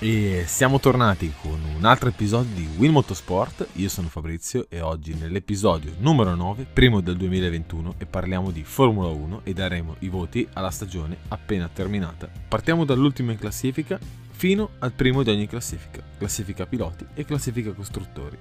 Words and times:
E 0.00 0.44
siamo 0.46 0.78
tornati 0.78 1.32
con 1.42 1.60
un 1.76 1.84
altro 1.84 2.08
episodio 2.08 2.54
di 2.54 2.68
Win 2.76 2.92
Motorsport. 2.92 3.66
Io 3.72 3.88
sono 3.88 4.06
Fabrizio 4.06 4.66
e 4.68 4.80
oggi 4.80 5.12
nell'episodio 5.14 5.92
numero 5.98 6.36
9, 6.36 6.68
primo 6.72 7.00
del 7.00 7.16
2021, 7.16 7.96
e 7.98 8.06
parliamo 8.06 8.52
di 8.52 8.62
Formula 8.62 9.08
1 9.08 9.40
e 9.42 9.52
daremo 9.52 9.96
i 9.98 10.08
voti 10.08 10.46
alla 10.52 10.70
stagione 10.70 11.16
appena 11.26 11.68
terminata. 11.72 12.30
Partiamo 12.46 12.84
dall'ultimo 12.84 13.32
in 13.32 13.38
classifica 13.38 13.98
fino 14.30 14.70
al 14.78 14.92
primo 14.92 15.24
di 15.24 15.30
ogni 15.30 15.48
classifica, 15.48 16.00
classifica 16.16 16.64
piloti 16.64 17.04
e 17.14 17.24
classifica 17.24 17.72
costruttori. 17.72 18.38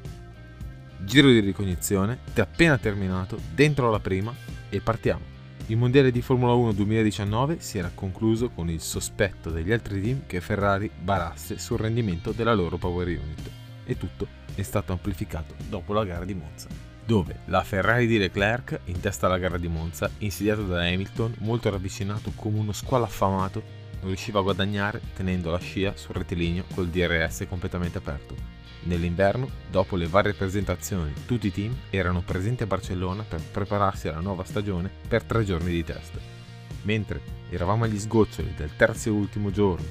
Giro 1.05 1.30
di 1.30 1.39
ricognizione, 1.39 2.19
è 2.33 2.39
appena 2.39 2.77
terminato, 2.77 3.39
dentro 3.55 3.89
la 3.89 3.99
prima 3.99 4.31
e 4.69 4.80
partiamo. 4.80 5.37
Il 5.70 5.76
mondiale 5.76 6.12
di 6.12 6.21
Formula 6.21 6.53
1 6.53 6.71
2019 6.71 7.57
si 7.59 7.77
era 7.77 7.91
concluso 7.94 8.48
con 8.48 8.70
il 8.70 8.80
sospetto 8.80 9.49
degli 9.49 9.73
altri 9.73 10.02
team 10.02 10.22
che 10.25 10.39
Ferrari 10.39 10.89
barasse 10.97 11.59
sul 11.59 11.78
rendimento 11.78 12.31
della 12.31 12.53
loro 12.53 12.78
power 12.78 13.05
unit. 13.05 13.52
E 13.83 13.97
tutto 13.97 14.27
è 14.55 14.61
stato 14.61 14.94
amplificato 14.94 15.55
dopo 15.67 15.92
la 15.92 16.05
gara 16.05 16.23
di 16.23 16.33
Monza, 16.33 16.69
dove 17.05 17.39
la 17.47 17.64
Ferrari 17.64 18.08
di 18.08 18.17
Leclerc, 18.17 18.80
in 18.86 19.02
testa 19.02 19.25
alla 19.25 19.39
gara 19.39 19.58
di 19.58 19.67
Monza, 19.67 20.09
insidiato 20.19 20.64
da 20.66 20.83
Hamilton, 20.83 21.33
molto 21.39 21.70
ravvicinato 21.70 22.31
come 22.33 22.59
uno 22.59 22.72
squalo 22.72 23.03
affamato, 23.03 23.61
non 23.99 24.08
riusciva 24.08 24.39
a 24.39 24.44
guadagnare 24.44 25.02
tenendo 25.16 25.52
la 25.52 25.59
scia 25.59 25.97
sul 25.97 26.16
rettilineo 26.16 26.64
col 26.73 26.88
DRS 26.88 27.45
completamente 27.49 27.97
aperto 27.97 28.56
Nell'inverno, 28.83 29.50
dopo 29.70 29.95
le 29.95 30.08
varie 30.08 30.33
presentazioni, 30.33 31.14
tutti 31.25 31.47
i 31.47 31.52
team 31.52 31.75
erano 31.89 32.22
presenti 32.22 32.64
a 32.64 32.67
Barcellona 32.67 33.23
per 33.23 33.42
prepararsi 33.42 34.08
alla 34.08 34.20
nuova 34.20 34.44
stagione 34.44 34.89
per 35.08 35.23
tre 35.23 35.44
giorni 35.44 35.72
di 35.72 35.83
test. 35.83 36.20
Mentre 36.83 37.22
eravamo 37.50 37.83
agli 37.83 38.00
sgoccioli 38.00 38.53
del 38.55 38.75
terzo 38.75 39.09
e 39.09 39.11
ultimo 39.11 39.52
giorno, 39.52 39.86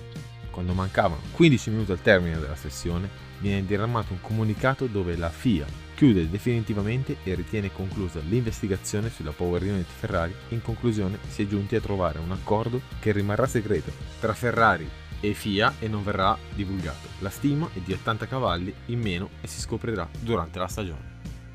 quando 0.50 0.72
mancavano 0.72 1.20
15 1.32 1.70
minuti 1.70 1.92
al 1.92 2.00
termine 2.00 2.38
della 2.38 2.56
sessione, 2.56 3.08
viene 3.40 3.66
diramato 3.66 4.14
un 4.14 4.20
comunicato 4.22 4.86
dove 4.86 5.16
la 5.16 5.28
FIA 5.28 5.66
chiude 5.94 6.30
definitivamente 6.30 7.16
e 7.24 7.34
ritiene 7.34 7.72
conclusa 7.72 8.20
l'investigazione 8.20 9.10
sulla 9.10 9.32
Power 9.32 9.62
Unit 9.62 9.86
Ferrari. 9.86 10.34
In 10.48 10.62
conclusione 10.62 11.18
si 11.28 11.42
è 11.42 11.46
giunti 11.46 11.74
a 11.76 11.80
trovare 11.80 12.18
un 12.18 12.30
accordo 12.30 12.80
che 13.00 13.12
rimarrà 13.12 13.46
segreto 13.46 13.90
tra 14.20 14.34
Ferrari 14.34 14.88
e 15.20 15.34
FIA 15.34 15.74
e 15.78 15.88
non 15.88 16.02
verrà 16.02 16.36
divulgato. 16.54 17.08
La 17.20 17.30
stima 17.30 17.68
è 17.72 17.78
di 17.80 17.92
80 17.92 18.26
cavalli 18.26 18.74
in 18.86 19.00
meno 19.00 19.30
e 19.40 19.46
si 19.46 19.60
scoprirà 19.60 20.08
durante 20.20 20.58
la 20.58 20.68
stagione. 20.68 21.14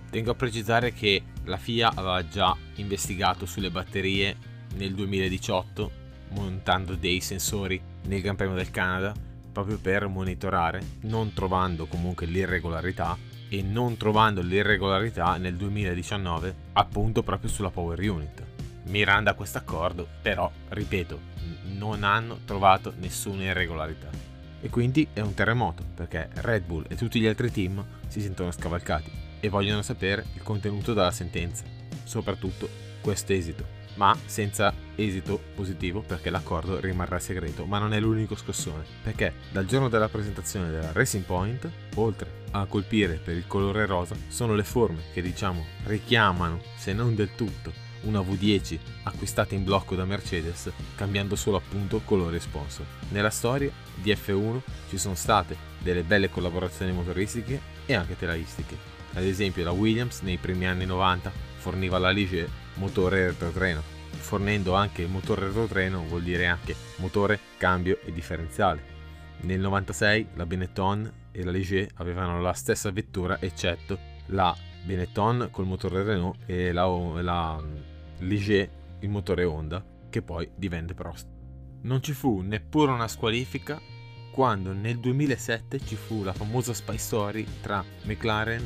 Tengo 0.09 0.31
a 0.31 0.35
precisare 0.35 0.93
che 0.93 1.23
la 1.45 1.57
FIA 1.57 1.91
aveva 1.95 2.27
già 2.27 2.55
investigato 2.75 3.45
sulle 3.45 3.71
batterie 3.71 4.35
nel 4.75 4.93
2018 4.93 5.99
montando 6.31 6.95
dei 6.95 7.21
sensori 7.21 7.81
nel 8.03 8.21
Gran 8.21 8.35
Premio 8.35 8.55
del 8.55 8.71
Canada 8.71 9.13
proprio 9.51 9.77
per 9.77 10.07
monitorare, 10.07 10.81
non 11.01 11.33
trovando 11.33 11.85
comunque 11.85 12.25
l'irregolarità 12.25 13.17
e 13.49 13.61
non 13.61 13.97
trovando 13.97 14.41
l'irregolarità 14.41 15.35
nel 15.37 15.55
2019 15.55 16.55
appunto 16.73 17.21
proprio 17.21 17.49
sulla 17.49 17.69
Power 17.69 17.99
Unit. 17.99 18.50
Miranda 18.83 19.31
a 19.31 19.35
questo 19.35 19.57
accordo, 19.57 20.07
però 20.21 20.51
ripeto, 20.69 21.19
non 21.77 22.03
hanno 22.03 22.39
trovato 22.45 22.93
nessuna 22.97 23.43
irregolarità. 23.43 24.09
E 24.61 24.69
quindi 24.69 25.07
è 25.13 25.21
un 25.21 25.33
terremoto, 25.33 25.83
perché 25.95 26.29
Red 26.35 26.65
Bull 26.65 26.85
e 26.87 26.95
tutti 26.95 27.19
gli 27.19 27.25
altri 27.25 27.51
team 27.51 27.83
si 28.07 28.21
sentono 28.21 28.51
scavalcati 28.51 29.11
e 29.39 29.49
vogliono 29.49 29.81
sapere 29.81 30.25
il 30.35 30.43
contenuto 30.43 30.93
della 30.93 31.11
sentenza, 31.11 31.63
soprattutto 32.03 32.69
questo 33.01 33.33
esito, 33.33 33.65
ma 33.95 34.15
senza 34.25 34.71
esito 34.95 35.41
positivo 35.55 36.01
perché 36.01 36.29
l'accordo 36.29 36.79
rimarrà 36.79 37.17
segreto, 37.17 37.65
ma 37.65 37.79
non 37.79 37.93
è 37.93 37.99
l'unico 37.99 38.35
scossone, 38.35 38.83
perché 39.03 39.33
dal 39.51 39.65
giorno 39.65 39.89
della 39.89 40.09
presentazione 40.09 40.69
della 40.69 40.91
Racing 40.91 41.23
Point, 41.23 41.69
oltre 41.95 42.39
a 42.51 42.65
colpire 42.65 43.15
per 43.15 43.35
il 43.35 43.47
colore 43.47 43.85
rosa, 43.87 44.15
sono 44.27 44.53
le 44.53 44.63
forme 44.63 45.01
che 45.11 45.23
diciamo 45.23 45.65
richiamano, 45.85 46.61
se 46.75 46.93
non 46.93 47.15
del 47.15 47.33
tutto, 47.33 47.89
una 48.03 48.19
V10 48.19 48.77
acquistata 49.03 49.55
in 49.55 49.63
blocco 49.63 49.95
da 49.95 50.05
Mercedes 50.05 50.71
cambiando 50.95 51.35
solo 51.35 51.57
appunto 51.57 52.01
colore 52.03 52.37
e 52.37 52.39
sponsor. 52.39 52.85
Nella 53.09 53.29
storia 53.29 53.71
di 53.95 54.11
F1 54.11 54.59
ci 54.89 54.97
sono 54.97 55.15
state 55.15 55.57
delle 55.79 56.03
belle 56.03 56.29
collaborazioni 56.29 56.91
motoristiche 56.91 57.59
e 57.85 57.93
anche 57.93 58.17
telaistiche. 58.17 58.77
Ad 59.13 59.23
esempio 59.23 59.63
la 59.63 59.71
Williams 59.71 60.21
nei 60.21 60.37
primi 60.37 60.65
anni 60.67 60.85
90 60.85 61.31
forniva 61.57 61.97
alla 61.97 62.11
Ligier 62.11 62.49
motore 62.75 63.27
retrotreno. 63.27 63.81
Fornendo 64.11 64.73
anche 64.73 65.03
il 65.03 65.09
motore 65.09 65.47
retrotreno 65.47 66.03
vuol 66.05 66.23
dire 66.23 66.45
anche 66.45 66.75
motore, 66.97 67.39
cambio 67.57 67.99
e 68.03 68.11
differenziale. 68.11 68.89
Nel 69.41 69.59
96 69.59 70.27
la 70.35 70.45
Benetton 70.45 71.11
e 71.31 71.43
la 71.43 71.51
Ligier 71.51 71.89
avevano 71.95 72.41
la 72.41 72.53
stessa 72.53 72.91
vettura 72.91 73.39
eccetto 73.39 73.97
la 74.27 74.55
Benetton 74.83 75.49
col 75.51 75.65
motore 75.65 76.03
Renault 76.03 76.37
e 76.45 76.71
la, 76.71 76.85
la 77.21 77.63
Ligier 78.21 78.69
il 78.99 79.09
motore 79.09 79.43
Honda, 79.43 79.83
che 80.09 80.21
poi 80.21 80.49
divenne 80.55 80.93
Prost. 80.93 81.27
Non 81.81 82.03
ci 82.03 82.13
fu 82.13 82.41
neppure 82.41 82.91
una 82.91 83.07
squalifica 83.07 83.81
quando 84.31 84.73
nel 84.73 84.99
2007 84.99 85.79
ci 85.79 85.95
fu 85.95 86.23
la 86.23 86.33
famosa 86.33 86.73
spy 86.73 86.97
story 86.97 87.45
tra 87.61 87.83
McLaren 88.03 88.63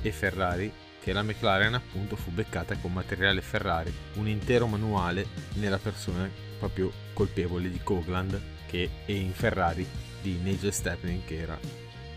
e 0.00 0.10
Ferrari, 0.10 0.72
che 1.00 1.12
la 1.12 1.22
McLaren 1.22 1.74
appunto 1.74 2.16
fu 2.16 2.30
beccata 2.30 2.76
con 2.78 2.92
materiale 2.92 3.42
Ferrari, 3.42 3.92
un 4.14 4.26
intero 4.26 4.66
manuale 4.66 5.26
nella 5.54 5.78
persona 5.78 6.28
proprio 6.58 6.90
colpevole 7.12 7.68
di 7.68 7.80
Cogland 7.82 8.40
che 8.66 8.88
è 9.04 9.12
in 9.12 9.32
Ferrari 9.32 9.86
di 10.22 10.38
Nigel 10.42 10.72
Stepney 10.72 11.22
che 11.26 11.36
era 11.36 11.58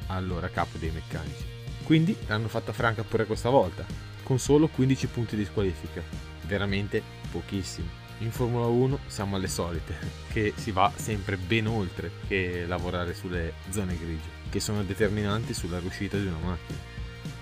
allora 0.07 0.47
capo 0.49 0.77
dei 0.77 0.91
meccanici. 0.91 1.43
Quindi 1.83 2.15
l'hanno 2.27 2.47
fatta 2.47 2.71
franca 2.71 3.03
pure 3.03 3.25
questa 3.25 3.49
volta, 3.49 3.85
con 4.23 4.39
solo 4.39 4.67
15 4.69 5.07
punti 5.07 5.35
di 5.35 5.45
squalifica 5.45 6.36
veramente 6.47 7.03
pochissimo. 7.31 8.05
In 8.19 8.31
Formula 8.31 8.65
1 8.65 8.99
siamo 9.05 9.35
alle 9.35 9.47
solite, 9.47 9.93
che 10.33 10.53
si 10.55 10.71
va 10.71 10.91
sempre 10.95 11.37
ben 11.37 11.67
oltre 11.67 12.11
che 12.27 12.65
lavorare 12.65 13.13
sulle 13.13 13.53
zone 13.69 13.95
grigie, 13.95 14.29
che 14.49 14.59
sono 14.59 14.83
determinanti 14.83 15.53
sulla 15.53 15.79
riuscita 15.79 16.17
di 16.17 16.25
una 16.25 16.39
macchina. 16.39 16.95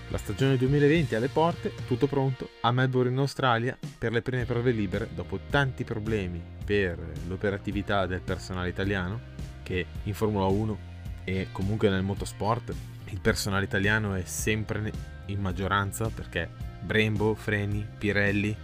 La 0.09 0.17
stagione 0.17 0.57
2020 0.57 1.13
è 1.13 1.17
alle 1.17 1.29
porte, 1.29 1.73
tutto 1.87 2.07
pronto, 2.07 2.49
a 2.61 2.71
Melbourne 2.71 3.11
in 3.11 3.17
Australia 3.17 3.77
per 3.97 4.11
le 4.11 4.21
prime 4.21 4.45
prove 4.45 4.71
libere 4.71 5.09
dopo 5.13 5.39
tanti 5.49 5.83
problemi 5.83 6.41
per 6.63 6.99
l'operatività 7.27 8.05
del 8.05 8.21
personale 8.21 8.69
italiano, 8.69 9.33
che 9.63 9.85
in 10.03 10.13
Formula 10.13 10.45
1 10.45 10.93
e 11.23 11.47
comunque 11.51 11.89
nel 11.89 12.03
motorsport 12.03 12.73
il 13.09 13.19
personale 13.19 13.65
italiano 13.65 14.13
è 14.13 14.23
sempre 14.25 14.91
in 15.27 15.39
maggioranza 15.39 16.09
perché 16.09 16.49
Brembo, 16.81 17.33
Freni, 17.33 17.85
Pirelli 17.97 18.55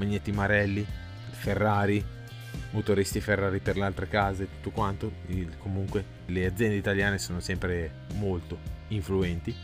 Magnetti 0.00 0.32
Marelli, 0.32 0.84
Ferrari, 1.30 2.02
motoristi 2.70 3.20
Ferrari 3.20 3.58
per 3.58 3.76
le 3.76 3.84
altre 3.84 4.08
case, 4.08 4.48
tutto 4.48 4.70
quanto. 4.70 5.12
Il, 5.26 5.58
comunque 5.58 6.04
le 6.26 6.46
aziende 6.46 6.76
italiane 6.76 7.18
sono 7.18 7.40
sempre 7.40 8.06
molto 8.14 8.58
influenti. 8.88 9.54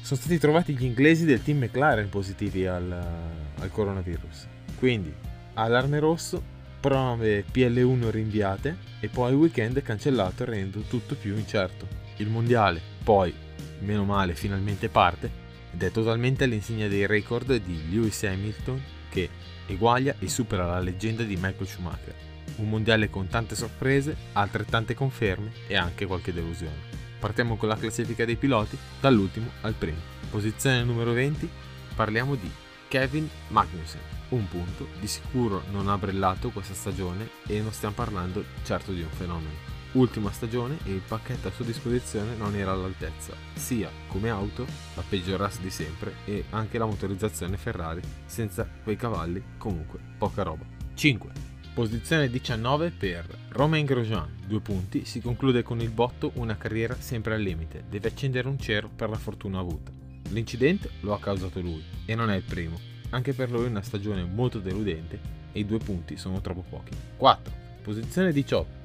Sono 0.00 0.18
stati 0.18 0.38
trovati 0.38 0.74
gli 0.74 0.84
inglesi 0.84 1.26
del 1.26 1.42
team 1.42 1.58
McLaren 1.58 2.08
positivi 2.08 2.66
al, 2.66 2.90
al 2.90 3.70
coronavirus. 3.70 4.46
Quindi, 4.78 5.14
allarme 5.54 5.98
rosso, 5.98 6.42
prove 6.80 7.44
PL1 7.44 8.10
rinviate 8.10 8.76
e 8.98 9.08
poi 9.08 9.30
il 9.30 9.36
weekend 9.36 9.82
cancellato 9.82 10.44
rendendo 10.44 10.80
tutto 10.88 11.14
più 11.14 11.36
incerto. 11.36 11.86
Il 12.16 12.28
mondiale, 12.28 12.80
poi, 13.04 13.32
meno 13.80 14.04
male, 14.04 14.34
finalmente 14.34 14.88
parte 14.88 15.40
ed 15.74 15.82
è 15.82 15.90
totalmente 15.90 16.44
all'insegna 16.44 16.88
dei 16.88 17.06
record 17.06 17.54
di 17.56 17.90
Lewis 17.90 18.22
Hamilton 18.24 18.80
che 19.08 19.28
eguaglia 19.66 20.14
e 20.18 20.28
supera 20.28 20.66
la 20.66 20.80
leggenda 20.80 21.22
di 21.22 21.36
Michael 21.36 21.66
Schumacher. 21.66 22.14
Un 22.56 22.68
mondiale 22.68 23.08
con 23.08 23.28
tante 23.28 23.54
sorprese, 23.54 24.16
altrettante 24.32 24.94
conferme 24.94 25.52
e 25.66 25.76
anche 25.76 26.06
qualche 26.06 26.32
delusione. 26.32 26.90
Partiamo 27.18 27.56
con 27.56 27.68
la 27.68 27.76
classifica 27.76 28.24
dei 28.24 28.36
piloti, 28.36 28.76
dall'ultimo 29.00 29.50
al 29.62 29.74
primo. 29.74 29.98
Posizione 30.30 30.82
numero 30.82 31.12
20, 31.12 31.48
parliamo 31.94 32.34
di 32.34 32.50
Kevin 32.88 33.28
Magnussen. 33.48 34.00
Un 34.30 34.48
punto, 34.48 34.88
di 34.98 35.06
sicuro 35.06 35.62
non 35.70 35.88
ha 35.88 35.98
brillato 35.98 36.50
questa 36.50 36.74
stagione 36.74 37.28
e 37.46 37.60
non 37.60 37.72
stiamo 37.72 37.94
parlando 37.94 38.44
certo 38.64 38.92
di 38.92 39.02
un 39.02 39.10
fenomeno 39.10 39.71
ultima 39.92 40.30
stagione 40.30 40.78
e 40.84 40.92
il 40.92 41.02
pacchetto 41.06 41.48
a 41.48 41.50
sua 41.50 41.64
disposizione 41.64 42.34
non 42.36 42.54
era 42.54 42.72
all'altezza, 42.72 43.34
sia 43.54 43.90
come 44.08 44.30
auto, 44.30 44.66
la 44.94 45.02
peggior 45.06 45.38
RAS 45.38 45.60
di 45.60 45.70
sempre, 45.70 46.14
e 46.24 46.44
anche 46.50 46.78
la 46.78 46.86
motorizzazione 46.86 47.56
Ferrari, 47.56 48.00
senza 48.24 48.68
quei 48.82 48.96
cavalli, 48.96 49.42
comunque 49.58 49.98
poca 50.18 50.42
roba. 50.42 50.64
5. 50.94 51.50
Posizione 51.74 52.28
19 52.28 52.90
per 52.90 53.26
Romain 53.50 53.86
Grosjean, 53.86 54.28
due 54.46 54.60
punti, 54.60 55.04
si 55.04 55.20
conclude 55.20 55.62
con 55.62 55.80
il 55.80 55.90
botto 55.90 56.32
una 56.34 56.56
carriera 56.56 56.94
sempre 56.98 57.34
al 57.34 57.40
limite, 57.40 57.84
deve 57.88 58.08
accendere 58.08 58.48
un 58.48 58.58
cero 58.58 58.90
per 58.94 59.08
la 59.08 59.16
fortuna 59.16 59.58
avuta. 59.58 59.90
L'incidente 60.28 60.90
lo 61.00 61.14
ha 61.14 61.18
causato 61.18 61.60
lui 61.60 61.82
e 62.04 62.14
non 62.14 62.30
è 62.30 62.36
il 62.36 62.42
primo, 62.42 62.78
anche 63.10 63.32
per 63.32 63.50
lui 63.50 63.66
una 63.66 63.82
stagione 63.82 64.24
molto 64.24 64.58
deludente 64.58 65.40
e 65.52 65.60
i 65.60 65.66
due 65.66 65.78
punti 65.78 66.16
sono 66.16 66.40
troppo 66.40 66.64
pochi. 66.68 66.92
4. 67.16 67.52
Posizione 67.82 68.32
18 68.32 68.81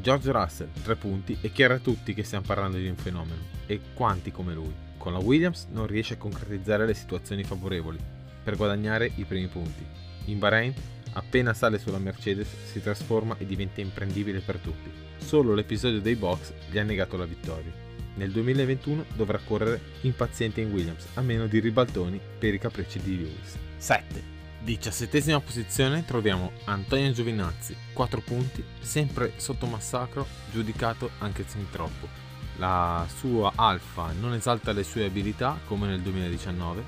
George 0.00 0.32
Russell, 0.32 0.68
3 0.82 0.96
punti, 0.96 1.38
è 1.40 1.50
chiaro 1.52 1.74
a 1.74 1.78
tutti 1.78 2.14
che 2.14 2.24
stiamo 2.24 2.44
parlando 2.46 2.76
di 2.76 2.88
un 2.88 2.96
fenomeno, 2.96 3.42
e 3.66 3.80
quanti 3.94 4.30
come 4.30 4.52
lui. 4.52 4.72
Con 4.98 5.12
la 5.12 5.18
Williams 5.18 5.66
non 5.70 5.86
riesce 5.86 6.14
a 6.14 6.18
concretizzare 6.18 6.86
le 6.86 6.94
situazioni 6.94 7.44
favorevoli 7.44 7.98
per 8.42 8.56
guadagnare 8.56 9.10
i 9.16 9.24
primi 9.24 9.46
punti. 9.46 9.84
In 10.26 10.38
Bahrain, 10.38 10.74
appena 11.12 11.54
sale 11.54 11.78
sulla 11.78 11.98
Mercedes, 11.98 12.48
si 12.70 12.82
trasforma 12.82 13.36
e 13.38 13.46
diventa 13.46 13.80
imprendibile 13.80 14.40
per 14.40 14.58
tutti. 14.58 14.90
Solo 15.18 15.54
l'episodio 15.54 16.00
dei 16.00 16.16
box 16.16 16.52
gli 16.70 16.78
ha 16.78 16.82
negato 16.82 17.16
la 17.16 17.26
vittoria. 17.26 17.72
Nel 18.16 18.30
2021 18.30 19.06
dovrà 19.14 19.38
correre 19.38 19.80
impaziente 20.02 20.60
in 20.60 20.72
Williams, 20.72 21.06
a 21.14 21.20
meno 21.20 21.46
di 21.46 21.58
ribaltoni 21.60 22.20
per 22.38 22.54
i 22.54 22.58
capricci 22.58 23.00
di 23.00 23.16
Lewis. 23.16 23.56
7. 23.76 24.33
Diciassettesima 24.64 25.40
posizione 25.40 26.06
troviamo 26.06 26.50
Antonio 26.64 27.12
Giovinazzi, 27.12 27.76
4 27.92 28.22
punti, 28.22 28.64
sempre 28.80 29.34
sotto 29.36 29.66
massacro, 29.66 30.26
giudicato 30.50 31.10
anche 31.18 31.44
sin 31.46 31.68
troppo. 31.70 32.08
La 32.56 33.06
sua 33.14 33.52
alfa 33.56 34.12
non 34.12 34.32
esalta 34.32 34.72
le 34.72 34.82
sue 34.82 35.04
abilità 35.04 35.58
come 35.66 35.88
nel 35.88 36.00
2019, 36.00 36.82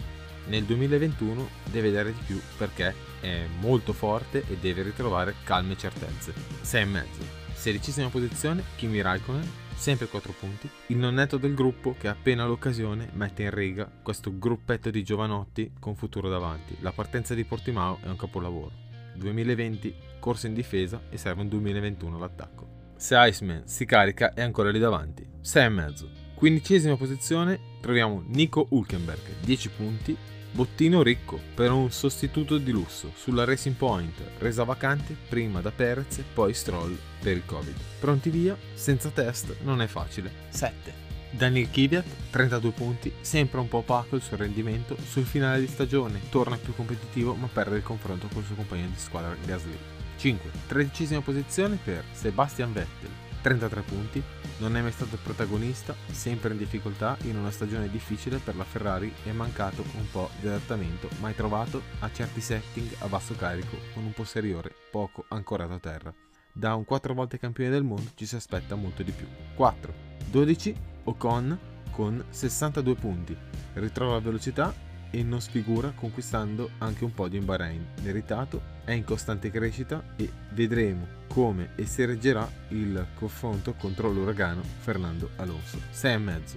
nel 0.47 0.65
2021 0.65 1.49
deve 1.71 1.91
dare 1.91 2.15
di 2.15 2.21
più 2.25 2.41
perché 2.57 2.95
è 3.21 3.45
molto 3.61 3.93
forte 3.93 4.43
e 4.49 4.57
deve 4.57 4.81
ritrovare 4.81 5.35
calme 5.45 5.77
certezze. 5.77 6.33
6,5. 6.63 7.46
Sedicesima 7.57 8.11
posizione 8.11 8.63
Kimi 8.77 9.01
Raikkonen, 9.01 9.51
sempre 9.75 10.07
4 10.07 10.33
punti, 10.39 10.71
il 10.89 10.99
nonnetto 10.99 11.37
del 11.37 11.55
gruppo 11.55 11.97
che 11.99 12.07
appena 12.07 12.47
l'occasione 12.47 13.09
mette 13.15 13.43
in 13.43 13.51
riga 13.51 13.91
questo 14.03 14.39
gruppetto 14.39 14.91
di 14.91 15.03
giovanotti 15.03 15.73
con 15.81 15.97
futuro 15.97 16.29
davanti. 16.29 16.77
La 16.81 16.93
partenza 16.93 17.35
di 17.35 17.45
Portimao 17.45 17.99
è 18.03 18.09
un 18.09 18.17
capolavoro. 18.17 18.71
2020 19.17 19.95
corsa 20.21 20.47
in 20.47 20.55
difesa 20.55 21.01
e 21.09 21.17
serve 21.17 21.41
un 21.41 21.49
2021 21.49 22.17
all'attacco. 22.17 22.69
Se 22.97 23.17
Iceman 23.19 23.63
si 23.67 23.85
carica 23.85 24.33
è 24.33 24.43
ancora 24.43 24.71
lì 24.71 24.79
davanti. 24.79 25.27
6,5. 25.43 26.35
Quindicesima 26.35 26.97
posizione 26.97 27.59
troviamo 27.87 28.25
Nico 28.27 28.67
Hulkenberg, 28.71 29.21
10 29.43 29.69
punti, 29.69 30.17
Bottino 30.51 31.03
ricco 31.03 31.39
per 31.55 31.71
un 31.71 31.93
sostituto 31.93 32.59
di 32.59 32.73
lusso 32.73 33.13
sulla 33.15 33.45
Racing 33.45 33.77
Point, 33.77 34.21
resa 34.39 34.65
vacante 34.65 35.17
prima 35.29 35.61
da 35.61 35.71
Perez 35.71 36.21
poi 36.35 36.53
Stroll 36.53 36.99
per 37.21 37.37
il 37.37 37.45
Covid. 37.45 37.77
Pronti 38.01 38.31
via, 38.31 38.57
senza 38.75 39.11
test 39.11 39.59
non 39.63 39.81
è 39.81 39.87
facile. 39.87 40.33
7. 40.49 41.05
Daniel 41.31 41.71
Kvyat, 41.71 42.07
32 42.31 42.71
punti, 42.73 43.13
sempre 43.21 43.61
un 43.61 43.69
po' 43.69 43.79
opaco 43.79 44.17
il 44.17 44.23
suo 44.23 44.37
rendimento, 44.37 44.97
sul 45.07 45.25
finale 45.25 45.61
di 45.61 45.69
stagione 45.69 46.23
torna 46.29 46.57
più 46.57 46.75
competitivo 46.75 47.35
ma 47.35 47.49
perde 47.53 47.77
il 47.77 47.83
confronto 47.85 48.29
col 48.33 48.45
suo 48.45 48.57
compagno 48.57 48.89
di 48.89 48.99
squadra 48.99 49.37
Gasly. 49.45 49.79
5. 50.17 50.51
Tredicesima 50.67 51.21
posizione 51.21 51.79
per 51.85 52.03
Sebastian 52.11 52.73
Vettel, 52.73 53.11
33 53.43 53.81
punti, 53.83 54.23
non 54.59 54.77
è 54.77 54.81
mai 54.81 54.93
stato 54.93 55.19
protagonista, 55.23 55.95
sempre 56.11 56.53
in 56.53 56.59
difficoltà 56.59 57.17
in 57.23 57.37
una 57.37 57.51
stagione 57.51 57.91
difficile 57.91 58.39
per 58.39 58.57
la 58.57 58.65
Ferrari 58.65 59.13
è 59.25 59.33
mancato 59.33 59.85
un 59.97 60.11
po' 60.11 60.31
di 60.41 60.49
adattamento, 60.49 61.09
mai 61.21 61.35
trovato 61.35 61.83
a 62.01 62.11
certi 62.11 62.41
setting 62.41 62.89
a 63.01 63.09
basso 63.09 63.35
carico 63.35 63.77
con 63.93 64.05
un 64.05 64.13
posteriore 64.13 64.75
poco 64.91 65.25
ancorato 65.29 65.75
a 65.75 65.79
terra. 65.79 66.15
Da 66.53 66.75
un 66.75 66.85
4 66.85 67.13
volte 67.13 67.39
campione 67.39 67.71
del 67.71 67.83
mondo 67.83 68.11
ci 68.15 68.25
si 68.25 68.35
aspetta 68.35 68.77
molto 68.77 69.03
di 69.03 69.13
più. 69.13 69.27
4. 69.55 69.93
12. 70.31 70.75
Ocon 71.05 71.59
con 71.91 72.25
62 72.31 72.95
punti. 72.95 73.37
Ritrova 73.75 74.19
velocità 74.21 74.73
e 75.17 75.23
non 75.23 75.41
sfigura 75.41 75.93
conquistando 75.95 76.73
anche 76.79 77.05
un 77.05 77.13
podio 77.13 77.39
in 77.39 77.47
Bahrain. 77.47 77.87
Meritato, 78.03 78.75
è 78.85 78.93
in 78.93 79.03
costante 79.03 79.51
crescita 79.51 80.03
e 80.15 80.31
vedremo 80.51 81.07
come 81.27 81.71
e 81.75 81.87
se 81.87 82.05
reggerà 82.05 82.47
il 82.69 83.07
confronto 83.15 83.73
contro 83.73 84.13
l'uragano 84.13 84.61
Fernando 84.81 85.31
Alonso. 85.37 85.79
6,5. 85.91 86.57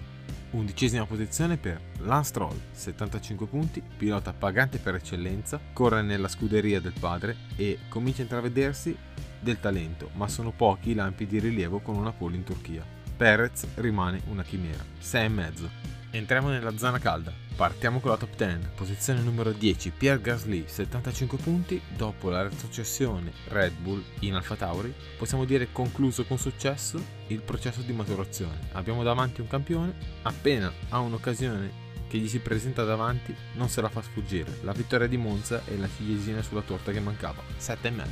Undicesima 0.51 1.05
posizione 1.05 1.55
per 1.55 1.79
Lance 1.99 2.29
Stroll, 2.29 2.59
75 2.71 3.45
punti, 3.45 3.81
pilota 3.81 4.33
pagante 4.33 4.77
per 4.77 4.95
eccellenza, 4.95 5.57
corre 5.71 6.01
nella 6.01 6.27
scuderia 6.27 6.81
del 6.81 6.95
padre 6.99 7.37
e 7.55 7.79
comincia 7.87 8.21
a 8.21 8.23
intravedersi 8.23 8.93
del 9.39 9.59
talento, 9.61 10.09
ma 10.15 10.27
sono 10.27 10.51
pochi 10.51 10.89
i 10.89 10.95
lampi 10.95 11.25
di 11.27 11.39
rilievo 11.39 11.79
con 11.79 11.95
una 11.95 12.11
pole 12.11 12.35
in 12.35 12.43
Turchia. 12.43 12.83
Perez 13.15 13.67
rimane 13.75 14.21
una 14.27 14.43
chimera. 14.43 14.83
6,5. 15.01 15.98
Entriamo 16.11 16.49
nella 16.49 16.75
zona 16.75 16.97
calda. 16.97 17.31
Partiamo 17.55 17.99
con 17.99 18.09
la 18.09 18.17
top 18.17 18.35
10. 18.35 18.69
Posizione 18.73 19.21
numero 19.21 19.51
10, 19.51 19.91
Pierre 19.91 20.19
Gasly, 20.19 20.63
75 20.65 21.37
punti. 21.37 21.79
Dopo 21.95 22.31
la 22.31 22.41
retrocessione 22.41 23.31
Red 23.49 23.73
Bull 23.73 24.03
in 24.21 24.33
Alfa 24.33 24.55
Tauri, 24.55 24.91
possiamo 25.19 25.45
dire 25.45 25.71
concluso 25.71 26.25
con 26.25 26.39
successo 26.39 26.99
il 27.27 27.41
processo 27.41 27.81
di 27.81 27.93
maturazione. 27.93 28.69
Abbiamo 28.71 29.03
davanti 29.03 29.41
un 29.41 29.47
campione, 29.47 29.93
appena 30.23 30.73
ha 30.89 30.97
un'occasione 30.97 31.87
che 32.07 32.17
gli 32.17 32.27
si 32.27 32.39
presenta 32.39 32.83
davanti, 32.83 33.35
non 33.53 33.69
se 33.69 33.79
la 33.79 33.89
fa 33.89 34.01
sfuggire. 34.01 34.61
La 34.63 34.71
vittoria 34.71 35.05
di 35.05 35.17
Monza 35.17 35.61
è 35.63 35.75
la 35.75 35.87
ciliegina 35.95 36.41
sulla 36.41 36.61
torta 36.61 36.91
che 36.91 36.99
mancava. 36.99 37.43
7,5. 37.59 38.07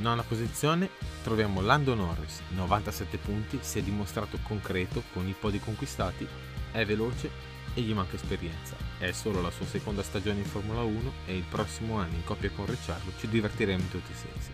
Nona 0.00 0.22
posizione 0.22 0.90
troviamo 1.22 1.60
Lando 1.60 1.94
Norris, 1.94 2.40
97 2.48 3.16
punti, 3.18 3.58
si 3.60 3.78
è 3.78 3.82
dimostrato 3.82 4.40
concreto 4.42 5.04
con 5.12 5.28
i 5.28 5.36
podi 5.38 5.60
conquistati 5.60 6.26
è 6.72 6.84
veloce 6.84 7.30
e 7.74 7.80
gli 7.80 7.92
manca 7.92 8.16
esperienza. 8.16 8.76
È 8.98 9.10
solo 9.12 9.40
la 9.40 9.50
sua 9.50 9.66
seconda 9.66 10.02
stagione 10.02 10.40
in 10.40 10.44
Formula 10.44 10.82
1 10.82 11.12
e 11.26 11.36
il 11.36 11.44
prossimo 11.48 11.98
anno 11.98 12.14
in 12.14 12.24
coppia 12.24 12.50
con 12.50 12.66
Ricciardo 12.66 13.12
ci 13.18 13.28
divertiremo 13.28 13.80
in 13.80 13.90
tutti 13.90 14.10
i 14.10 14.14
sensi. 14.14 14.50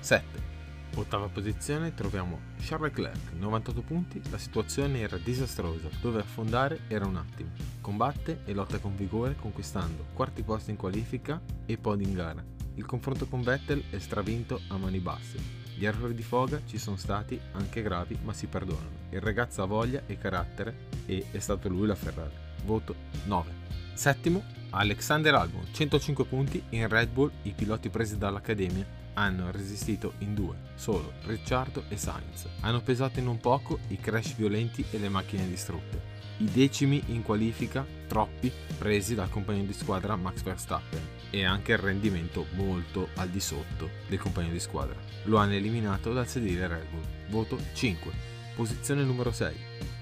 7. 0.00 0.56
Ottava 0.94 1.28
posizione 1.28 1.94
troviamo 1.94 2.40
Charles 2.60 2.90
Leclerc, 2.90 3.32
98 3.38 3.82
punti, 3.82 4.20
la 4.30 4.38
situazione 4.38 5.00
era 5.00 5.16
disastrosa, 5.16 5.88
dove 6.00 6.20
affondare 6.20 6.80
era 6.88 7.06
un 7.06 7.16
attimo. 7.16 7.50
Combatte 7.80 8.40
e 8.44 8.52
lotta 8.52 8.78
con 8.78 8.96
vigore 8.96 9.36
conquistando 9.36 10.06
quarti 10.12 10.42
posti 10.42 10.70
in 10.70 10.76
qualifica 10.76 11.40
e 11.66 11.78
podi 11.78 12.04
in 12.04 12.14
gara. 12.14 12.44
Il 12.74 12.84
confronto 12.84 13.26
con 13.26 13.42
Vettel 13.42 13.84
è 13.90 13.98
stravinto 13.98 14.60
a 14.68 14.76
mani 14.76 14.98
basse. 14.98 15.67
Gli 15.78 15.86
errori 15.86 16.12
di 16.12 16.24
foga 16.24 16.60
ci 16.66 16.76
sono 16.76 16.96
stati, 16.96 17.40
anche 17.52 17.82
gravi, 17.82 18.18
ma 18.24 18.32
si 18.32 18.48
perdonano. 18.48 19.06
Il 19.10 19.20
ragazzo 19.20 19.62
ha 19.62 19.66
voglia 19.66 20.02
e 20.06 20.18
carattere 20.18 20.88
e 21.06 21.26
è 21.30 21.38
stato 21.38 21.68
lui 21.68 21.86
la 21.86 21.94
Ferrari. 21.94 22.34
Voto 22.64 22.96
9. 23.26 23.52
Settimo, 23.94 24.42
Alexander 24.70 25.36
Albon, 25.36 25.68
105 25.70 26.24
punti. 26.24 26.60
In 26.70 26.88
Red 26.88 27.10
Bull 27.10 27.30
i 27.42 27.52
piloti 27.52 27.90
presi 27.90 28.18
dall'Accademia 28.18 28.84
hanno 29.14 29.52
resistito 29.52 30.14
in 30.18 30.34
due, 30.34 30.56
solo 30.74 31.12
Ricciardo 31.26 31.84
e 31.88 31.96
Sainz. 31.96 32.48
Hanno 32.62 32.80
pesato 32.80 33.20
in 33.20 33.26
non 33.26 33.38
poco 33.38 33.78
i 33.88 33.98
crash 33.98 34.34
violenti 34.34 34.84
e 34.90 34.98
le 34.98 35.08
macchine 35.08 35.46
distrutte 35.46 36.16
i 36.38 36.44
decimi 36.44 37.02
in 37.06 37.22
qualifica, 37.22 37.84
troppi, 38.06 38.52
presi 38.78 39.14
dal 39.14 39.28
compagno 39.28 39.64
di 39.64 39.72
squadra 39.72 40.14
Max 40.14 40.42
Verstappen 40.42 41.17
e 41.30 41.44
anche 41.44 41.72
il 41.72 41.78
rendimento 41.78 42.46
molto 42.52 43.08
al 43.16 43.28
di 43.28 43.40
sotto 43.40 43.90
del 44.06 44.18
compagno 44.18 44.50
di 44.50 44.60
squadra. 44.60 44.96
Lo 45.24 45.38
hanno 45.38 45.54
eliminato 45.54 46.12
dal 46.12 46.28
sedile 46.28 46.66
Red 46.66 46.86
Bull. 46.90 47.04
Voto 47.28 47.58
5. 47.72 48.12
Posizione 48.54 49.02
numero 49.02 49.32
6. 49.32 49.54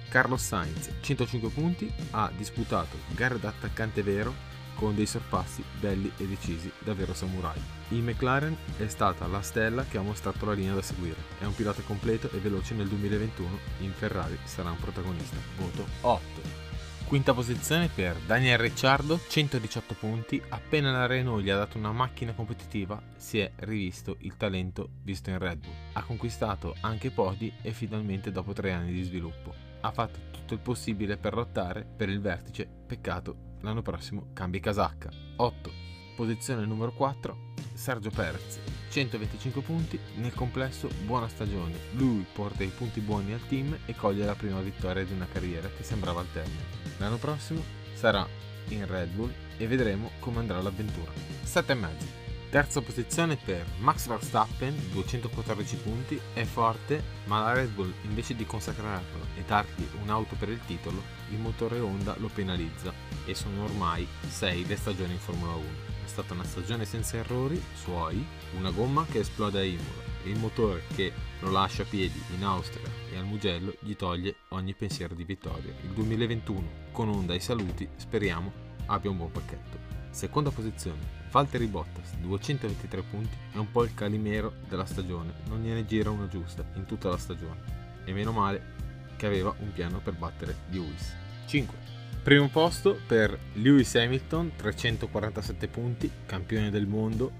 Carlos 0.08 0.42
Sainz, 0.42 0.90
105 1.00 1.50
punti, 1.50 1.92
ha 2.12 2.30
disputato 2.36 2.96
gare 3.14 3.38
d'attaccante 3.38 4.02
vero 4.02 4.54
con 4.76 4.94
dei 4.94 5.06
sorpassi 5.06 5.64
belli 5.80 6.12
e 6.16 6.26
decisi, 6.26 6.70
davvero 6.78 7.14
samurai. 7.14 7.60
Il 7.88 8.02
McLaren 8.02 8.56
è 8.76 8.86
stata 8.86 9.26
la 9.26 9.40
stella 9.40 9.84
che 9.84 9.98
ha 9.98 10.02
mostrato 10.02 10.44
la 10.46 10.52
linea 10.52 10.74
da 10.74 10.82
seguire. 10.82 11.16
È 11.38 11.44
un 11.44 11.54
pilota 11.54 11.82
completo 11.82 12.30
e 12.30 12.38
veloce 12.38 12.74
nel 12.74 12.88
2021, 12.88 13.58
in 13.80 13.92
Ferrari 13.92 14.38
sarà 14.44 14.70
un 14.70 14.78
protagonista. 14.78 15.36
Voto 15.56 15.86
8. 16.02 16.65
Quinta 17.06 17.32
posizione 17.32 17.86
per 17.86 18.16
Daniel 18.26 18.58
Ricciardo, 18.58 19.20
118 19.28 19.94
punti. 19.94 20.42
Appena 20.48 20.90
la 20.90 21.06
Renault 21.06 21.40
gli 21.40 21.50
ha 21.50 21.56
dato 21.56 21.78
una 21.78 21.92
macchina 21.92 22.32
competitiva, 22.32 23.00
si 23.16 23.38
è 23.38 23.48
rivisto 23.58 24.16
il 24.22 24.36
talento 24.36 24.88
visto 25.02 25.30
in 25.30 25.38
Red 25.38 25.60
Bull. 25.60 25.72
Ha 25.92 26.02
conquistato 26.02 26.74
anche 26.80 27.12
podi 27.12 27.52
e 27.62 27.70
finalmente 27.70 28.32
dopo 28.32 28.52
tre 28.52 28.72
anni 28.72 28.90
di 28.90 29.04
sviluppo. 29.04 29.54
Ha 29.82 29.92
fatto 29.92 30.18
tutto 30.32 30.54
il 30.54 30.58
possibile 30.58 31.16
per 31.16 31.34
lottare 31.34 31.84
per 31.84 32.08
il 32.08 32.20
vertice, 32.20 32.66
peccato 32.66 33.54
l'anno 33.60 33.82
prossimo 33.82 34.30
cambi 34.32 34.58
casacca. 34.58 35.08
8. 35.36 35.70
Posizione 36.16 36.66
numero 36.66 36.92
4, 36.92 37.52
Sergio 37.74 38.10
Perez, 38.10 38.58
125 38.90 39.62
punti, 39.62 39.96
nel 40.16 40.34
complesso 40.34 40.88
buona 41.04 41.28
stagione. 41.28 41.78
Lui 41.92 42.26
porta 42.32 42.64
i 42.64 42.72
punti 42.76 42.98
buoni 42.98 43.32
al 43.32 43.46
team 43.46 43.78
e 43.86 43.94
coglie 43.94 44.24
la 44.24 44.34
prima 44.34 44.60
vittoria 44.60 45.04
di 45.04 45.12
una 45.12 45.28
carriera 45.30 45.68
che 45.68 45.84
sembrava 45.84 46.18
al 46.18 46.32
termine. 46.32 46.85
L'anno 46.98 47.16
prossimo 47.16 47.62
sarà 47.94 48.26
in 48.68 48.86
Red 48.86 49.10
Bull 49.10 49.32
e 49.56 49.66
vedremo 49.66 50.12
come 50.18 50.38
andrà 50.38 50.60
l'avventura. 50.60 51.10
7,5. 51.44 52.24
Terza 52.48 52.80
posizione 52.80 53.36
per 53.36 53.66
Max 53.78 54.06
Verstappen, 54.06 54.74
214 54.92 55.76
punti, 55.76 56.18
è 56.32 56.44
forte, 56.44 57.02
ma 57.24 57.40
la 57.40 57.52
Red 57.52 57.70
Bull 57.70 57.92
invece 58.02 58.34
di 58.34 58.46
consacrarlo 58.46 59.26
e 59.36 59.42
dargli 59.44 59.86
un'auto 60.00 60.36
per 60.36 60.48
il 60.48 60.60
titolo, 60.64 61.02
il 61.30 61.38
motore 61.38 61.80
Honda 61.80 62.14
lo 62.18 62.28
penalizza 62.28 62.92
e 63.26 63.34
sono 63.34 63.64
ormai 63.64 64.06
6 64.28 64.66
le 64.66 64.76
stagioni 64.76 65.12
in 65.12 65.18
Formula 65.18 65.54
1. 65.54 65.64
È 66.04 66.08
stata 66.08 66.34
una 66.34 66.44
stagione 66.44 66.84
senza 66.84 67.16
errori 67.16 67.62
suoi, 67.74 68.24
una 68.56 68.70
gomma 68.70 69.04
che 69.10 69.18
esplode 69.18 69.58
a 69.58 69.64
Imola, 69.64 70.15
il 70.28 70.38
motore 70.38 70.82
che 70.94 71.12
lo 71.40 71.50
lascia 71.50 71.82
a 71.82 71.86
piedi 71.86 72.20
in 72.34 72.44
Austria 72.44 72.88
e 73.12 73.16
al 73.16 73.24
Mugello 73.24 73.74
gli 73.80 73.94
toglie 73.96 74.36
ogni 74.48 74.74
pensiero 74.74 75.14
di 75.14 75.24
vittoria. 75.24 75.72
Il 75.82 75.90
2021 75.90 76.68
con 76.92 77.08
onda 77.08 77.32
ai 77.32 77.40
saluti 77.40 77.88
speriamo 77.96 78.52
abbia 78.86 79.10
un 79.10 79.16
buon 79.16 79.32
pacchetto. 79.32 79.94
Seconda 80.10 80.50
posizione, 80.50 81.24
Valtteri 81.30 81.66
Bottas, 81.66 82.14
223 82.16 83.02
punti, 83.02 83.36
è 83.52 83.58
un 83.58 83.70
po' 83.70 83.84
il 83.84 83.92
calimero 83.92 84.54
della 84.68 84.86
stagione, 84.86 85.34
non 85.48 85.60
gliene 85.60 85.84
gira 85.84 86.10
una 86.10 86.28
giusta 86.28 86.64
in 86.74 86.86
tutta 86.86 87.10
la 87.10 87.18
stagione. 87.18 87.84
E 88.04 88.12
meno 88.12 88.32
male 88.32 88.74
che 89.16 89.26
aveva 89.26 89.54
un 89.58 89.72
piano 89.72 89.98
per 89.98 90.14
battere 90.14 90.56
Lewis. 90.70 91.14
5. 91.46 91.78
Primo 92.22 92.48
posto 92.48 92.98
per 93.06 93.38
Lewis 93.54 93.94
Hamilton, 93.94 94.52
347 94.56 95.68
punti, 95.68 96.10
campione 96.24 96.70
del 96.70 96.86
mondo 96.86 97.32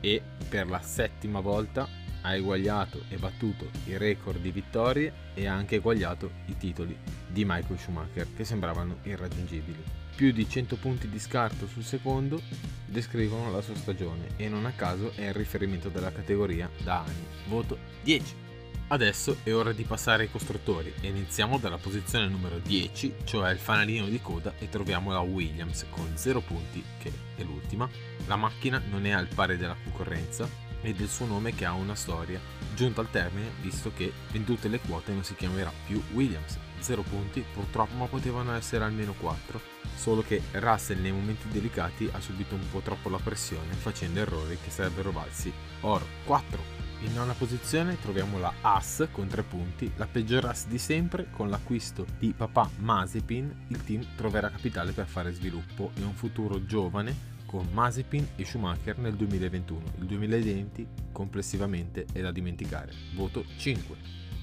e 0.00 0.20
per 0.48 0.68
la 0.68 0.80
settima 0.80 1.40
volta 1.40 1.88
ha 2.24 2.34
eguagliato 2.34 3.04
e 3.08 3.16
battuto 3.16 3.70
i 3.86 3.96
record 3.96 4.40
di 4.40 4.50
vittorie 4.50 5.12
e 5.34 5.46
ha 5.46 5.54
anche 5.54 5.76
eguagliato 5.76 6.30
i 6.46 6.56
titoli 6.56 6.96
di 7.26 7.44
Michael 7.44 7.78
Schumacher 7.78 8.26
che 8.34 8.44
sembravano 8.44 8.98
irraggiungibili 9.04 10.02
più 10.14 10.30
di 10.30 10.48
100 10.48 10.76
punti 10.76 11.08
di 11.08 11.18
scarto 11.18 11.66
sul 11.66 11.82
secondo 11.82 12.40
descrivono 12.86 13.50
la 13.50 13.60
sua 13.60 13.74
stagione 13.74 14.28
e 14.36 14.48
non 14.48 14.64
a 14.64 14.72
caso 14.72 15.12
è 15.14 15.26
il 15.26 15.34
riferimento 15.34 15.88
della 15.88 16.12
categoria 16.12 16.70
da 16.82 17.00
anni. 17.00 17.26
Voto 17.48 17.78
10. 18.02 18.42
Adesso 18.86 19.38
è 19.42 19.52
ora 19.52 19.72
di 19.72 19.82
passare 19.82 20.24
ai 20.24 20.30
costruttori 20.30 20.92
e 21.00 21.08
iniziamo 21.08 21.58
dalla 21.58 21.78
posizione 21.78 22.28
numero 22.28 22.58
10, 22.58 23.14
cioè 23.24 23.50
il 23.50 23.58
fanalino 23.58 24.06
di 24.06 24.20
coda 24.20 24.52
e 24.58 24.68
troviamo 24.68 25.10
la 25.10 25.20
Williams 25.20 25.86
con 25.90 26.12
0 26.14 26.40
punti, 26.40 26.84
che 26.98 27.10
è 27.34 27.42
l'ultima. 27.42 27.88
La 28.26 28.36
macchina 28.36 28.80
non 28.90 29.06
è 29.06 29.10
al 29.10 29.26
pari 29.26 29.56
della 29.56 29.76
concorrenza 29.82 30.46
e 30.84 30.92
del 30.92 31.08
suo 31.08 31.26
nome 31.26 31.54
che 31.54 31.64
ha 31.64 31.72
una 31.72 31.94
storia 31.94 32.38
giunta 32.74 33.00
al 33.00 33.10
termine 33.10 33.50
visto 33.60 33.90
che 33.94 34.12
vendute 34.30 34.68
le 34.68 34.80
quote 34.80 35.12
non 35.12 35.24
si 35.24 35.34
chiamerà 35.34 35.72
più 35.86 36.00
Williams. 36.12 36.58
0 36.78 37.00
punti, 37.02 37.42
purtroppo 37.54 37.94
ma 37.94 38.04
potevano 38.04 38.52
essere 38.52 38.84
almeno 38.84 39.14
4, 39.14 39.58
solo 39.96 40.22
che 40.22 40.42
Russell 40.52 41.00
nei 41.00 41.12
momenti 41.12 41.48
delicati 41.48 42.10
ha 42.12 42.20
subito 42.20 42.54
un 42.54 42.68
po' 42.70 42.80
troppo 42.80 43.08
la 43.08 43.18
pressione 43.18 43.72
facendo 43.72 44.20
errori 44.20 44.58
che 44.62 44.68
sarebbero 44.68 45.10
valsi 45.10 45.50
oro. 45.80 46.06
4. 46.24 46.82
In 47.04 47.14
nona 47.14 47.32
posizione 47.32 47.98
troviamo 48.00 48.38
la 48.38 48.52
As 48.60 49.08
con 49.10 49.28
3 49.28 49.42
punti, 49.44 49.90
la 49.96 50.06
peggior 50.06 50.44
As 50.44 50.66
di 50.66 50.78
sempre. 50.78 51.28
Con 51.30 51.48
l'acquisto 51.48 52.04
di 52.18 52.34
papà 52.36 52.68
Mazepin, 52.78 53.64
il 53.68 53.84
team 53.84 54.06
troverà 54.14 54.50
capitale 54.50 54.92
per 54.92 55.06
fare 55.06 55.32
sviluppo 55.32 55.90
e 55.94 56.02
un 56.02 56.14
futuro 56.14 56.66
giovane 56.66 57.32
con 57.46 57.68
Mazepin 57.72 58.28
e 58.36 58.44
Schumacher 58.44 58.98
nel 58.98 59.14
2021. 59.14 59.82
Il 59.98 60.06
2020 60.06 60.86
complessivamente 61.12 62.06
è 62.12 62.20
da 62.20 62.32
dimenticare. 62.32 62.92
Voto 63.14 63.44
5. 63.56 63.96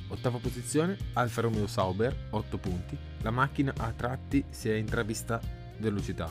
Ottava 0.10 0.40
posizione, 0.40 0.98
Alfa 1.14 1.42
Romeo 1.42 1.68
Sauber, 1.68 2.28
8 2.32 2.58
punti. 2.58 2.98
La 3.22 3.32
macchina 3.32 3.74
a 3.78 3.92
tratti 3.92 4.44
si 4.50 4.70
è 4.70 4.76
intravista 4.76 5.40
velocità. 5.78 6.30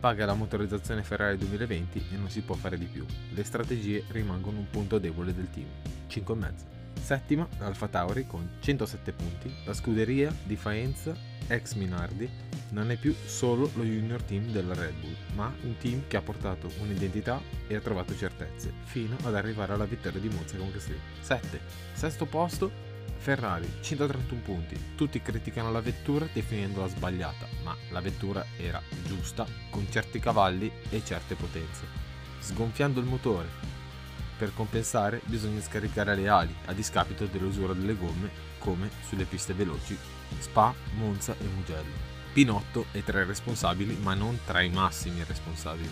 Paga 0.00 0.26
la 0.26 0.34
motorizzazione 0.34 1.02
Ferrari 1.02 1.38
2020 1.38 2.06
e 2.12 2.16
non 2.16 2.28
si 2.28 2.42
può 2.42 2.54
fare 2.54 2.76
di 2.76 2.86
più. 2.86 3.06
Le 3.32 3.44
strategie 3.44 4.04
rimangono 4.08 4.58
un 4.58 4.68
punto 4.68 4.98
debole 4.98 5.34
del 5.34 5.48
team. 5.50 5.68
5,5. 6.08 6.81
Settima, 7.00 7.46
Alfa 7.58 7.88
Tauri 7.88 8.26
con 8.26 8.56
107 8.60 9.12
punti. 9.12 9.54
La 9.64 9.74
scuderia 9.74 10.34
di 10.44 10.56
Faenza, 10.56 11.14
ex 11.46 11.74
Minardi, 11.74 12.28
non 12.70 12.90
è 12.90 12.96
più 12.96 13.14
solo 13.26 13.70
lo 13.74 13.82
junior 13.82 14.22
team 14.22 14.46
della 14.50 14.74
Red 14.74 14.94
Bull, 14.94 15.16
ma 15.34 15.54
un 15.62 15.76
team 15.76 16.06
che 16.08 16.16
ha 16.16 16.22
portato 16.22 16.70
un'identità 16.80 17.40
e 17.66 17.74
ha 17.74 17.80
trovato 17.80 18.16
certezze, 18.16 18.72
fino 18.84 19.16
ad 19.24 19.34
arrivare 19.34 19.72
alla 19.72 19.84
vittoria 19.84 20.20
di 20.20 20.28
Monza 20.28 20.56
con 20.56 20.72
Castelli. 20.72 21.00
7. 21.20 21.60
Sesto 21.92 22.24
posto, 22.26 22.70
Ferrari 23.18 23.70
131 23.80 24.40
punti, 24.40 24.94
tutti 24.96 25.20
criticano 25.22 25.70
la 25.70 25.80
vettura 25.80 26.26
definendola 26.32 26.88
sbagliata, 26.88 27.46
ma 27.62 27.76
la 27.90 28.00
vettura 28.00 28.44
era 28.56 28.82
giusta 29.06 29.46
con 29.70 29.86
certi 29.90 30.18
cavalli 30.18 30.70
e 30.88 31.04
certe 31.04 31.34
potenze. 31.34 31.84
Sgonfiando 32.40 32.98
il 32.98 33.06
motore. 33.06 33.46
Per 34.36 34.54
compensare 34.54 35.20
bisogna 35.24 35.60
scaricare 35.60 36.14
le 36.16 36.28
ali 36.28 36.54
a 36.66 36.72
discapito 36.72 37.26
dell'usura 37.26 37.72
delle 37.72 37.96
gomme 37.96 38.30
come 38.58 38.90
sulle 39.06 39.24
piste 39.24 39.54
veloci 39.54 39.96
Spa, 40.38 40.74
Monza 40.96 41.34
e 41.38 41.44
Mugello. 41.44 42.10
Pinotto 42.32 42.86
è 42.92 43.02
tra 43.02 43.20
i 43.20 43.26
responsabili 43.26 43.96
ma 43.96 44.14
non 44.14 44.38
tra 44.44 44.62
i 44.62 44.70
massimi 44.70 45.22
responsabili. 45.22 45.90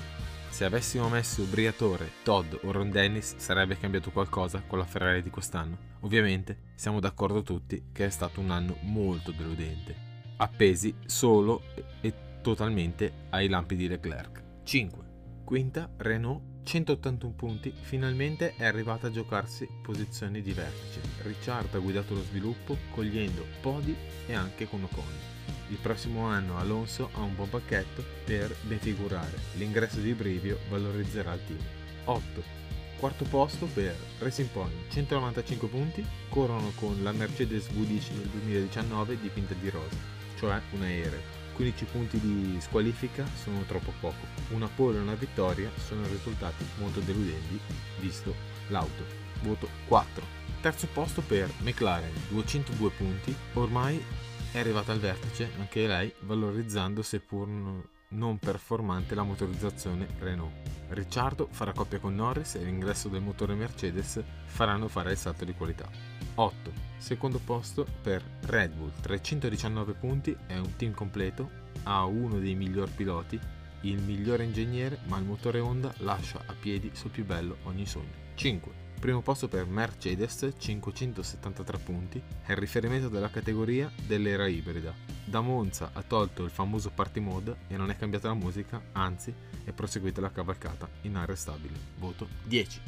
Se 0.48 0.64
avessimo 0.64 1.08
messo 1.08 1.44
Briatore, 1.44 2.10
Todd 2.24 2.54
o 2.62 2.72
Ron 2.72 2.90
Dennis 2.90 3.36
sarebbe 3.36 3.78
cambiato 3.78 4.10
qualcosa 4.10 4.62
con 4.66 4.78
la 4.78 4.84
Ferrari 4.84 5.22
di 5.22 5.30
quest'anno? 5.30 5.78
Ovviamente 6.00 6.72
siamo 6.74 6.98
d'accordo 6.98 7.42
tutti 7.42 7.84
che 7.92 8.06
è 8.06 8.10
stato 8.10 8.40
un 8.40 8.50
anno 8.50 8.76
molto 8.80 9.30
deludente, 9.30 9.94
appesi 10.38 10.94
solo 11.06 11.62
e 12.00 12.12
totalmente 12.42 13.26
ai 13.30 13.48
lampi 13.48 13.76
di 13.76 13.86
Leclerc. 13.86 14.42
5. 14.64 15.04
Quinta, 15.44 15.88
Renault 15.98 16.49
181 16.62 17.32
punti, 17.34 17.72
finalmente 17.80 18.54
è 18.56 18.64
arrivata 18.64 19.08
a 19.08 19.10
giocarsi 19.10 19.68
posizioni 19.82 20.42
di 20.42 20.52
vertice. 20.52 21.00
Ricciardo 21.22 21.78
ha 21.78 21.80
guidato 21.80 22.14
lo 22.14 22.22
sviluppo 22.22 22.76
cogliendo 22.90 23.44
podi 23.60 23.96
e 24.26 24.34
anche 24.34 24.68
con 24.68 24.84
Ocon. 24.84 25.28
Il 25.68 25.78
prossimo 25.78 26.26
anno 26.26 26.58
Alonso 26.58 27.10
ha 27.12 27.20
un 27.20 27.34
buon 27.34 27.48
pacchetto 27.48 28.04
per 28.24 28.54
defigurare. 28.62 29.38
L'ingresso 29.54 30.00
di 30.00 30.12
Brivio 30.14 30.58
valorizzerà 30.68 31.32
il 31.34 31.40
team. 31.46 31.60
8. 32.04 32.58
Quarto 32.98 33.24
posto 33.24 33.66
per 33.66 33.96
Racing 34.18 34.48
Point, 34.50 34.90
195 34.90 35.68
punti, 35.68 36.04
corrono 36.28 36.72
con 36.74 37.02
la 37.02 37.12
Mercedes 37.12 37.68
V10 37.68 38.08
del 38.12 38.28
2019 38.28 39.18
dipinta 39.20 39.54
di 39.54 39.70
rosa, 39.70 39.96
cioè 40.38 40.60
un 40.72 40.82
aereo. 40.82 41.39
15 41.60 41.84
punti 41.92 42.18
di 42.18 42.58
squalifica 42.58 43.26
sono 43.34 43.60
troppo 43.64 43.92
poco. 44.00 44.26
Una 44.52 44.66
pole 44.66 44.96
e 44.96 45.02
una 45.02 45.14
vittoria 45.14 45.70
sono 45.76 46.06
risultati 46.06 46.64
molto 46.78 47.00
deludenti, 47.00 47.60
visto 47.98 48.34
l'auto. 48.68 49.04
Voto 49.42 49.68
4. 49.86 50.24
Terzo 50.62 50.86
posto 50.86 51.20
per 51.20 51.52
McLaren, 51.58 52.12
202 52.30 52.90
punti. 52.92 53.36
Ormai 53.54 54.02
è 54.52 54.58
arrivata 54.58 54.92
al 54.92 55.00
vertice 55.00 55.50
anche 55.58 55.86
lei 55.86 56.10
valorizzando 56.20 57.02
seppur 57.02 57.46
non 58.10 58.38
performante 58.38 59.14
la 59.14 59.22
motorizzazione 59.22 60.06
Renault. 60.18 60.52
Ricciardo 60.88 61.48
farà 61.50 61.72
coppia 61.72 61.98
con 61.98 62.14
Norris 62.14 62.56
e 62.56 62.64
l'ingresso 62.64 63.08
del 63.08 63.22
motore 63.22 63.54
Mercedes 63.54 64.22
faranno 64.44 64.88
fare 64.88 65.12
il 65.12 65.16
salto 65.16 65.44
di 65.44 65.54
qualità. 65.54 65.88
8. 66.34 66.72
Secondo 66.96 67.38
posto 67.38 67.86
per 68.02 68.22
Red 68.42 68.72
Bull, 68.72 68.92
319 69.00 69.92
punti, 69.94 70.36
è 70.46 70.56
un 70.56 70.76
team 70.76 70.92
completo, 70.92 71.50
ha 71.84 72.04
uno 72.04 72.38
dei 72.38 72.54
migliori 72.54 72.90
piloti, 72.94 73.38
il 73.82 74.02
migliore 74.02 74.44
ingegnere, 74.44 74.98
ma 75.06 75.18
il 75.18 75.24
motore 75.24 75.60
Honda 75.60 75.92
lascia 75.98 76.42
a 76.44 76.54
piedi 76.58 76.90
sul 76.92 77.10
più 77.10 77.24
bello 77.24 77.58
ogni 77.64 77.86
sogno. 77.86 78.28
5. 78.34 78.79
Primo 79.00 79.22
posto 79.22 79.48
per 79.48 79.64
Mercedes, 79.64 80.46
573 80.58 81.78
punti, 81.78 82.22
è 82.44 82.50
il 82.50 82.58
riferimento 82.58 83.08
della 83.08 83.30
categoria 83.30 83.90
dell'era 84.06 84.46
ibrida. 84.46 84.92
Da 85.24 85.40
Monza 85.40 85.92
ha 85.94 86.02
tolto 86.02 86.44
il 86.44 86.50
famoso 86.50 86.90
party 86.90 87.18
mode 87.18 87.56
e 87.68 87.78
non 87.78 87.88
è 87.88 87.96
cambiata 87.96 88.28
la 88.28 88.34
musica, 88.34 88.78
anzi 88.92 89.32
è 89.64 89.72
proseguita 89.72 90.20
la 90.20 90.30
cavalcata 90.30 90.86
inarrestabile. 91.00 91.78
Voto 91.96 92.28
10. 92.44 92.80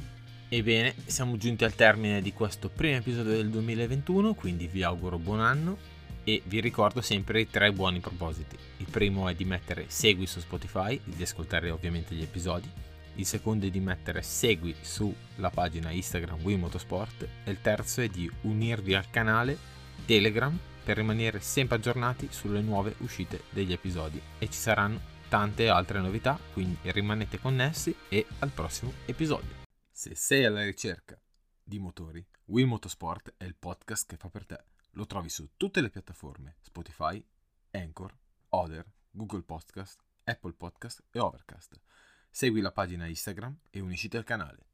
Ebbene, 0.50 0.94
siamo 1.06 1.38
giunti 1.38 1.64
al 1.64 1.74
termine 1.74 2.20
di 2.20 2.34
questo 2.34 2.68
primo 2.68 2.96
episodio 2.96 3.32
del 3.32 3.48
2021, 3.48 4.34
quindi 4.34 4.66
vi 4.66 4.82
auguro 4.82 5.18
buon 5.18 5.40
anno 5.40 5.78
e 6.24 6.42
vi 6.44 6.60
ricordo 6.60 7.00
sempre 7.00 7.40
i 7.40 7.48
tre 7.48 7.72
buoni 7.72 8.00
propositi. 8.00 8.58
Il 8.76 8.86
primo 8.90 9.30
è 9.30 9.34
di 9.34 9.46
mettere 9.46 9.86
segui 9.88 10.26
su 10.26 10.40
Spotify, 10.40 11.00
di 11.04 11.22
ascoltare 11.22 11.70
ovviamente 11.70 12.14
gli 12.14 12.22
episodi 12.22 12.91
il 13.14 13.26
secondo 13.26 13.66
è 13.66 13.70
di 13.70 13.80
mettere 13.80 14.22
segui 14.22 14.74
sulla 14.80 15.50
pagina 15.50 15.90
Instagram 15.90 16.42
Wii 16.42 16.56
Motorsport 16.56 17.28
e 17.44 17.50
il 17.50 17.60
terzo 17.60 18.00
è 18.00 18.08
di 18.08 18.30
unirvi 18.42 18.94
al 18.94 19.10
canale 19.10 19.58
Telegram 20.06 20.58
per 20.84 20.96
rimanere 20.96 21.40
sempre 21.40 21.76
aggiornati 21.76 22.28
sulle 22.30 22.60
nuove 22.60 22.94
uscite 22.98 23.42
degli 23.50 23.72
episodi 23.72 24.20
e 24.38 24.46
ci 24.48 24.58
saranno 24.58 25.10
tante 25.28 25.68
altre 25.68 26.00
novità, 26.00 26.38
quindi 26.52 26.76
rimanete 26.90 27.38
connessi 27.38 27.94
e 28.08 28.26
al 28.40 28.50
prossimo 28.50 28.92
episodio. 29.06 29.60
Se 29.90 30.14
sei 30.14 30.44
alla 30.44 30.64
ricerca 30.64 31.18
di 31.62 31.78
motori, 31.78 32.24
Wii 32.46 32.64
Motorsport 32.64 33.34
è 33.36 33.44
il 33.44 33.54
podcast 33.54 34.08
che 34.08 34.16
fa 34.16 34.28
per 34.28 34.44
te. 34.44 34.64
Lo 34.92 35.06
trovi 35.06 35.28
su 35.28 35.50
tutte 35.56 35.80
le 35.80 35.88
piattaforme 35.88 36.56
Spotify, 36.60 37.24
Anchor, 37.70 38.14
Other, 38.50 38.84
Google 39.10 39.42
Podcast, 39.42 40.02
Apple 40.24 40.52
Podcast 40.52 41.02
e 41.10 41.18
Overcast. 41.18 41.80
Segui 42.34 42.62
la 42.62 42.72
pagina 42.72 43.06
Instagram 43.06 43.54
e 43.68 43.80
unisciti 43.80 44.16
al 44.16 44.24
canale. 44.24 44.71